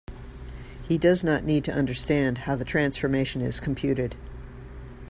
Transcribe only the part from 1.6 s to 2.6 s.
to understand how